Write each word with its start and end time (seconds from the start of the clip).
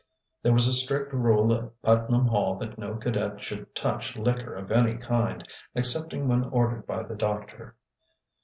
There 0.41 0.51
was 0.51 0.67
a 0.67 0.73
strict 0.73 1.13
rule 1.13 1.53
at 1.55 1.79
Putnam 1.83 2.25
Hall 2.25 2.55
that 2.57 2.75
no 2.79 2.95
cadet 2.95 3.43
should 3.43 3.75
touch 3.75 4.15
liquor 4.15 4.55
of 4.55 4.71
any 4.71 4.97
kind 4.97 5.47
excepting 5.75 6.27
when 6.27 6.43
ordered 6.45 6.87
by 6.87 7.03
the 7.03 7.15
doctor. 7.15 7.75